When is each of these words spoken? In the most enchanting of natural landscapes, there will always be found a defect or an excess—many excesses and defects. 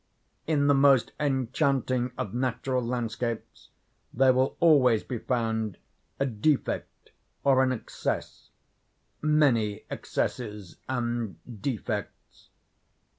In 0.47 0.65
the 0.65 0.73
most 0.73 1.11
enchanting 1.19 2.11
of 2.17 2.33
natural 2.33 2.81
landscapes, 2.81 3.69
there 4.11 4.33
will 4.33 4.57
always 4.59 5.03
be 5.03 5.19
found 5.19 5.77
a 6.19 6.25
defect 6.25 7.11
or 7.43 7.61
an 7.61 7.71
excess—many 7.71 9.83
excesses 9.91 10.77
and 10.89 11.35
defects. 11.61 12.49